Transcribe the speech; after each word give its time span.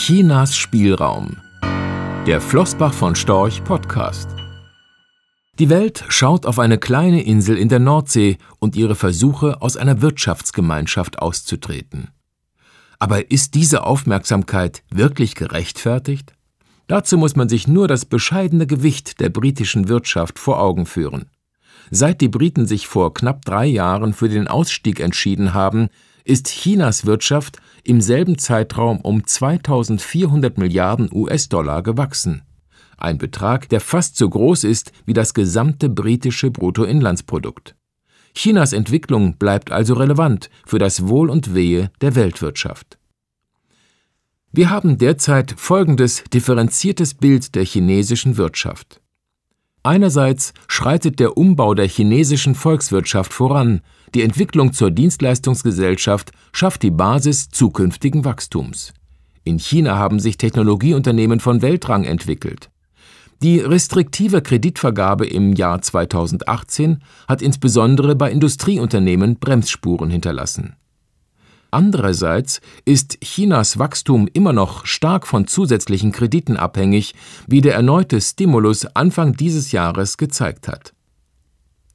Chinas 0.00 0.56
Spielraum. 0.56 1.38
Der 2.24 2.40
Flossbach 2.40 2.94
von 2.94 3.16
Storch 3.16 3.64
Podcast. 3.64 4.30
Die 5.58 5.68
Welt 5.68 6.04
schaut 6.08 6.46
auf 6.46 6.60
eine 6.60 6.78
kleine 6.78 7.24
Insel 7.24 7.58
in 7.58 7.68
der 7.68 7.80
Nordsee 7.80 8.38
und 8.60 8.76
ihre 8.76 8.94
Versuche, 8.94 9.60
aus 9.60 9.76
einer 9.76 10.00
Wirtschaftsgemeinschaft 10.00 11.18
auszutreten. 11.18 12.10
Aber 13.00 13.32
ist 13.32 13.56
diese 13.56 13.82
Aufmerksamkeit 13.82 14.84
wirklich 14.88 15.34
gerechtfertigt? 15.34 16.32
Dazu 16.86 17.18
muss 17.18 17.34
man 17.34 17.48
sich 17.48 17.66
nur 17.66 17.88
das 17.88 18.04
bescheidene 18.04 18.68
Gewicht 18.68 19.18
der 19.18 19.30
britischen 19.30 19.88
Wirtschaft 19.88 20.38
vor 20.38 20.60
Augen 20.60 20.86
führen. 20.86 21.24
Seit 21.90 22.20
die 22.20 22.28
Briten 22.28 22.66
sich 22.66 22.86
vor 22.86 23.14
knapp 23.14 23.44
drei 23.44 23.66
Jahren 23.66 24.12
für 24.12 24.28
den 24.28 24.46
Ausstieg 24.46 25.00
entschieden 25.00 25.54
haben, 25.54 25.88
ist 26.28 26.48
Chinas 26.48 27.06
Wirtschaft 27.06 27.58
im 27.84 28.02
selben 28.02 28.36
Zeitraum 28.36 29.00
um 29.00 29.26
2400 29.26 30.58
Milliarden 30.58 31.08
US-Dollar 31.10 31.82
gewachsen. 31.82 32.42
Ein 32.98 33.16
Betrag, 33.16 33.68
der 33.70 33.80
fast 33.80 34.16
so 34.16 34.28
groß 34.28 34.64
ist 34.64 34.92
wie 35.06 35.14
das 35.14 35.32
gesamte 35.32 35.88
britische 35.88 36.50
Bruttoinlandsprodukt. 36.50 37.76
Chinas 38.34 38.74
Entwicklung 38.74 39.38
bleibt 39.38 39.72
also 39.72 39.94
relevant 39.94 40.50
für 40.66 40.78
das 40.78 41.08
Wohl 41.08 41.30
und 41.30 41.54
Wehe 41.54 41.90
der 42.02 42.14
Weltwirtschaft. 42.14 42.98
Wir 44.52 44.68
haben 44.68 44.98
derzeit 44.98 45.54
folgendes 45.56 46.24
differenziertes 46.24 47.14
Bild 47.14 47.54
der 47.54 47.64
chinesischen 47.64 48.36
Wirtschaft. 48.36 49.00
Einerseits 49.82 50.52
schreitet 50.66 51.20
der 51.20 51.36
Umbau 51.36 51.74
der 51.74 51.88
chinesischen 51.88 52.54
Volkswirtschaft 52.54 53.32
voran, 53.32 53.80
die 54.14 54.22
Entwicklung 54.22 54.72
zur 54.72 54.90
Dienstleistungsgesellschaft 54.90 56.32
schafft 56.52 56.82
die 56.82 56.90
Basis 56.90 57.50
zukünftigen 57.50 58.24
Wachstums. 58.24 58.92
In 59.44 59.58
China 59.58 59.96
haben 59.96 60.20
sich 60.20 60.36
Technologieunternehmen 60.36 61.40
von 61.40 61.62
Weltrang 61.62 62.04
entwickelt. 62.04 62.70
Die 63.40 63.60
restriktive 63.60 64.42
Kreditvergabe 64.42 65.26
im 65.26 65.52
Jahr 65.52 65.80
2018 65.80 67.02
hat 67.28 67.40
insbesondere 67.40 68.16
bei 68.16 68.32
Industrieunternehmen 68.32 69.36
Bremsspuren 69.36 70.10
hinterlassen. 70.10 70.74
Andererseits 71.70 72.60
ist 72.84 73.18
Chinas 73.22 73.78
Wachstum 73.78 74.28
immer 74.32 74.52
noch 74.52 74.86
stark 74.86 75.26
von 75.26 75.46
zusätzlichen 75.46 76.12
Krediten 76.12 76.56
abhängig, 76.56 77.14
wie 77.46 77.60
der 77.60 77.74
erneute 77.74 78.20
Stimulus 78.20 78.86
Anfang 78.86 79.34
dieses 79.34 79.72
Jahres 79.72 80.16
gezeigt 80.16 80.66
hat. 80.66 80.94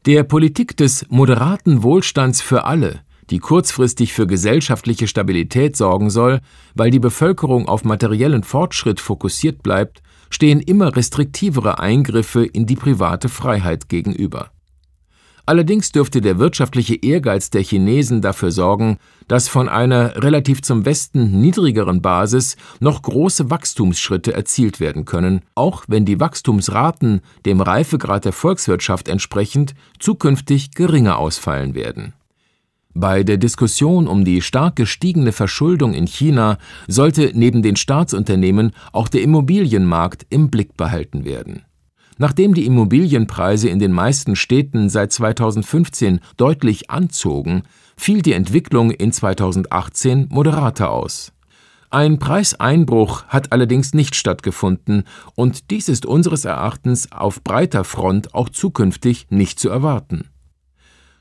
Der 0.05 0.23
Politik 0.23 0.77
des 0.77 1.05
moderaten 1.09 1.81
Wohlstands 1.81 2.41
für 2.41 2.65
alle, 2.65 3.01
die 3.29 3.39
kurzfristig 3.39 4.13
für 4.13 4.27
gesellschaftliche 4.27 5.07
Stabilität 5.07 5.75
sorgen 5.75 6.09
soll, 6.09 6.41
weil 6.75 6.91
die 6.91 6.99
Bevölkerung 6.99 7.67
auf 7.67 7.83
materiellen 7.83 8.43
Fortschritt 8.43 8.99
fokussiert 8.99 9.63
bleibt, 9.63 10.03
stehen 10.29 10.59
immer 10.59 10.95
restriktivere 10.95 11.79
Eingriffe 11.79 12.45
in 12.45 12.65
die 12.65 12.75
private 12.75 13.29
Freiheit 13.29 13.87
gegenüber. 13.89 14.51
Allerdings 15.45 15.91
dürfte 15.91 16.21
der 16.21 16.39
wirtschaftliche 16.39 16.95
Ehrgeiz 16.95 17.49
der 17.49 17.63
Chinesen 17.63 18.21
dafür 18.21 18.49
sorgen, 18.49 18.97
dass 19.27 19.49
von 19.49 19.67
einer 19.67 20.23
relativ 20.23 20.61
zum 20.61 20.85
Westen 20.85 21.41
niedrigeren 21.41 22.01
Basis 22.01 22.55
noch 22.79 23.01
große 23.01 23.49
Wachstumsschritte 23.49 24.33
erzielt 24.33 24.79
werden 24.79 25.03
können, 25.03 25.41
auch 25.53 25.83
wenn 25.87 26.05
die 26.05 26.21
Wachstumsraten 26.21 27.19
dem 27.45 27.59
Reifegrad 27.59 28.23
der 28.23 28.31
Volkswirtschaft 28.31 29.09
entsprechend 29.09 29.75
zukünftig 29.99 30.71
geringer 30.71 31.17
ausfallen 31.17 31.75
werden. 31.75 32.13
Bei 32.93 33.23
der 33.23 33.37
Diskussion 33.37 34.07
um 34.07 34.23
die 34.23 34.41
stark 34.41 34.77
gestiegene 34.77 35.33
Verschuldung 35.33 35.93
in 35.93 36.07
China 36.07 36.57
sollte 36.87 37.31
neben 37.33 37.63
den 37.63 37.75
Staatsunternehmen 37.75 38.71
auch 38.93 39.09
der 39.09 39.23
Immobilienmarkt 39.23 40.25
im 40.29 40.49
Blick 40.49 40.77
behalten 40.77 41.25
werden 41.25 41.65
Nachdem 42.17 42.53
die 42.53 42.65
Immobilienpreise 42.65 43.69
in 43.69 43.79
den 43.79 43.91
meisten 43.91 44.35
Städten 44.35 44.89
seit 44.89 45.11
2015 45.11 46.19
deutlich 46.37 46.89
anzogen, 46.89 47.63
fiel 47.97 48.21
die 48.21 48.33
Entwicklung 48.33 48.91
in 48.91 49.11
2018 49.11 50.27
moderater 50.29 50.91
aus. 50.91 51.31
Ein 51.89 52.17
Preiseinbruch 52.17 53.25
hat 53.27 53.51
allerdings 53.51 53.93
nicht 53.93 54.15
stattgefunden, 54.15 55.03
und 55.35 55.69
dies 55.69 55.89
ist 55.89 56.07
unseres 56.07 56.43
Erachtens 56.43 57.11
auf 57.11 57.43
breiter 57.43 57.83
Front 57.83 58.33
auch 58.33 58.49
zukünftig 58.49 59.27
nicht 59.29 59.59
zu 59.59 59.69
erwarten. 59.69 60.27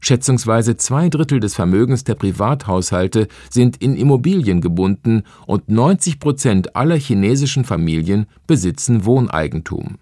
Schätzungsweise 0.01 0.77
zwei 0.77 1.11
Drittel 1.11 1.41
des 1.41 1.55
Vermögens 1.55 2.05
der 2.05 2.15
Privathaushalte 2.15 3.29
sind 3.51 3.77
in 3.77 3.95
Immobilien 3.95 4.61
gebunden 4.61 5.23
und 5.47 5.69
90 5.69 6.19
Prozent 6.19 6.75
aller 6.75 6.97
chinesischen 6.97 7.65
Familien 7.65 8.27
besitzen 8.47 9.05
Wohneigentum. 9.05 9.99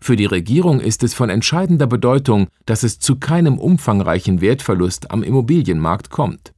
Für 0.00 0.16
die 0.16 0.26
Regierung 0.26 0.80
ist 0.80 1.02
es 1.02 1.14
von 1.14 1.28
entscheidender 1.28 1.86
Bedeutung, 1.86 2.48
dass 2.66 2.82
es 2.82 2.98
zu 2.98 3.16
keinem 3.16 3.58
umfangreichen 3.58 4.40
Wertverlust 4.40 5.10
am 5.10 5.22
Immobilienmarkt 5.22 6.10
kommt. 6.10 6.52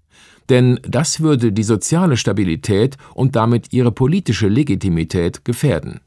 Denn 0.48 0.80
das 0.82 1.20
würde 1.20 1.52
die 1.52 1.62
soziale 1.62 2.16
Stabilität 2.16 2.96
und 3.14 3.36
damit 3.36 3.72
ihre 3.72 3.92
politische 3.92 4.48
Legitimität 4.48 5.44
gefährden. 5.44 6.00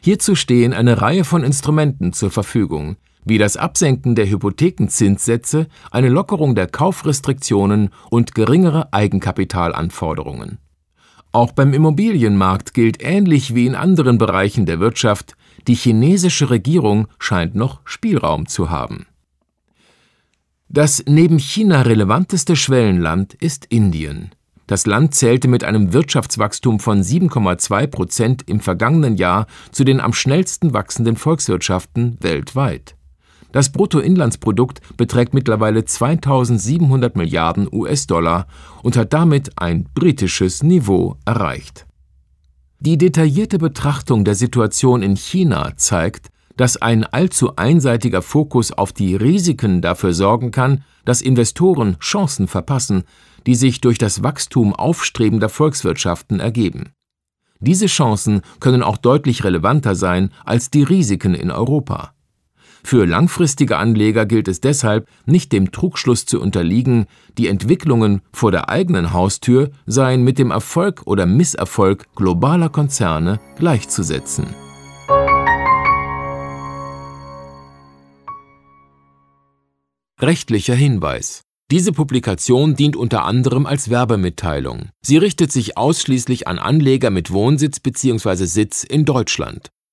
Hierzu 0.00 0.36
stehen 0.36 0.72
eine 0.72 1.02
Reihe 1.02 1.24
von 1.24 1.42
Instrumenten 1.42 2.12
zur 2.12 2.30
Verfügung, 2.30 2.96
wie 3.24 3.38
das 3.38 3.56
Absenken 3.56 4.14
der 4.14 4.28
Hypothekenzinssätze, 4.28 5.66
eine 5.90 6.08
Lockerung 6.08 6.54
der 6.54 6.66
Kaufrestriktionen 6.66 7.90
und 8.10 8.34
geringere 8.34 8.92
Eigenkapitalanforderungen. 8.92 10.58
Auch 11.32 11.52
beim 11.52 11.74
Immobilienmarkt 11.74 12.72
gilt 12.72 13.02
ähnlich 13.02 13.54
wie 13.54 13.66
in 13.66 13.74
anderen 13.74 14.16
Bereichen 14.18 14.64
der 14.64 14.80
Wirtschaft, 14.80 15.36
die 15.66 15.74
chinesische 15.74 16.50
Regierung 16.50 17.08
scheint 17.18 17.54
noch 17.54 17.80
Spielraum 17.84 18.46
zu 18.46 18.70
haben. 18.70 19.06
Das 20.68 21.02
neben 21.06 21.38
China 21.38 21.82
relevanteste 21.82 22.54
Schwellenland 22.54 23.34
ist 23.34 23.64
Indien. 23.66 24.32
Das 24.66 24.84
Land 24.84 25.14
zählte 25.14 25.48
mit 25.48 25.64
einem 25.64 25.94
Wirtschaftswachstum 25.94 26.78
von 26.78 27.02
7,2 27.02 27.86
Prozent 27.86 28.42
im 28.46 28.60
vergangenen 28.60 29.16
Jahr 29.16 29.46
zu 29.72 29.82
den 29.82 29.98
am 29.98 30.12
schnellsten 30.12 30.74
wachsenden 30.74 31.16
Volkswirtschaften 31.16 32.18
weltweit. 32.20 32.94
Das 33.50 33.72
Bruttoinlandsprodukt 33.72 34.82
beträgt 34.98 35.32
mittlerweile 35.32 35.86
2700 35.86 37.16
Milliarden 37.16 37.66
US-Dollar 37.72 38.46
und 38.82 38.98
hat 38.98 39.14
damit 39.14 39.52
ein 39.58 39.84
britisches 39.94 40.62
Niveau 40.62 41.16
erreicht. 41.24 41.86
Die 42.80 42.96
detaillierte 42.96 43.58
Betrachtung 43.58 44.24
der 44.24 44.36
Situation 44.36 45.02
in 45.02 45.16
China 45.16 45.72
zeigt, 45.76 46.28
dass 46.56 46.76
ein 46.76 47.04
allzu 47.04 47.56
einseitiger 47.56 48.22
Fokus 48.22 48.70
auf 48.72 48.92
die 48.92 49.16
Risiken 49.16 49.80
dafür 49.80 50.12
sorgen 50.12 50.52
kann, 50.52 50.84
dass 51.04 51.20
Investoren 51.20 51.98
Chancen 51.98 52.46
verpassen, 52.46 53.02
die 53.46 53.56
sich 53.56 53.80
durch 53.80 53.98
das 53.98 54.22
Wachstum 54.22 54.74
aufstrebender 54.74 55.48
Volkswirtschaften 55.48 56.38
ergeben. 56.38 56.92
Diese 57.60 57.86
Chancen 57.86 58.42
können 58.60 58.84
auch 58.84 58.96
deutlich 58.96 59.42
relevanter 59.42 59.96
sein 59.96 60.30
als 60.44 60.70
die 60.70 60.84
Risiken 60.84 61.34
in 61.34 61.50
Europa. 61.50 62.12
Für 62.82 63.06
langfristige 63.06 63.76
Anleger 63.76 64.26
gilt 64.26 64.48
es 64.48 64.60
deshalb, 64.60 65.08
nicht 65.26 65.52
dem 65.52 65.72
Trugschluss 65.72 66.26
zu 66.26 66.40
unterliegen, 66.40 67.06
die 67.36 67.48
Entwicklungen 67.48 68.22
vor 68.32 68.50
der 68.50 68.68
eigenen 68.68 69.12
Haustür 69.12 69.70
seien 69.86 70.22
mit 70.22 70.38
dem 70.38 70.50
Erfolg 70.50 71.02
oder 71.04 71.26
Misserfolg 71.26 72.06
globaler 72.14 72.68
Konzerne 72.68 73.40
gleichzusetzen. 73.56 74.46
Rechtlicher 80.20 80.74
Hinweis 80.74 81.42
diese 81.70 81.92
Publikation 81.92 82.76
dient 82.76 82.96
unter 82.96 83.26
anderem 83.26 83.66
als 83.66 83.90
Werbemitteilung. 83.90 84.88
Sie 85.02 85.18
richtet 85.18 85.52
sich 85.52 85.76
ausschließlich 85.76 86.48
an 86.48 86.58
Anleger 86.58 87.10
mit 87.10 87.30
Wohnsitz 87.30 87.78
bzw. 87.78 88.46
Sitz 88.46 88.84
in 88.84 89.04
Deutschland. 89.04 89.68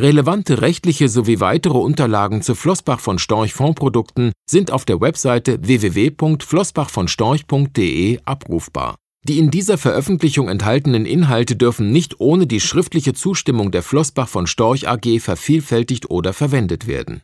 Relevante 0.00 0.62
rechtliche 0.62 1.08
sowie 1.08 1.40
weitere 1.40 1.78
Unterlagen 1.78 2.42
zu 2.42 2.54
Flossbach 2.54 3.00
von 3.00 3.18
Storch 3.18 3.52
Fondsprodukten 3.52 4.30
sind 4.48 4.70
auf 4.70 4.84
der 4.84 5.00
Webseite 5.00 5.58
www.flossbachvonstorch.de 5.62 8.20
abrufbar. 8.24 8.94
Die 9.28 9.38
in 9.38 9.50
dieser 9.50 9.76
Veröffentlichung 9.76 10.48
enthaltenen 10.48 11.04
Inhalte 11.06 11.56
dürfen 11.56 11.90
nicht 11.92 12.20
ohne 12.20 12.46
die 12.46 12.60
schriftliche 12.60 13.12
Zustimmung 13.12 13.70
der 13.70 13.82
Flossbach 13.82 14.28
von 14.28 14.46
Storch 14.46 14.88
AG 14.88 15.20
vervielfältigt 15.20 16.08
oder 16.10 16.32
verwendet 16.32 16.86
werden 16.86 17.20